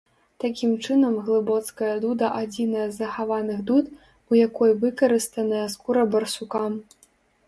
[0.43, 3.85] Такім чынам, глыбоцкая дуда адзіная з захаваных дуд,
[4.33, 6.63] у якой выкарыстаная скура барсука.